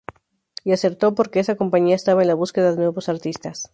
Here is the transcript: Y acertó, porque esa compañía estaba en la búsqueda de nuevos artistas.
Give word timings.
Y 0.63 0.71
acertó, 0.71 1.13
porque 1.13 1.39
esa 1.39 1.57
compañía 1.57 1.95
estaba 1.95 2.23
en 2.23 2.29
la 2.29 2.33
búsqueda 2.33 2.71
de 2.71 2.77
nuevos 2.77 3.07
artistas. 3.07 3.69